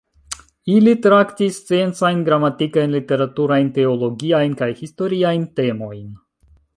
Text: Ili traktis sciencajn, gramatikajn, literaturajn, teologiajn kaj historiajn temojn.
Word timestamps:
Ili 0.75 0.93
traktis 1.01 1.59
sciencajn, 1.67 2.23
gramatikajn, 2.29 2.95
literaturajn, 2.99 3.69
teologiajn 3.77 4.57
kaj 4.63 4.71
historiajn 4.81 5.45
temojn. 5.61 6.05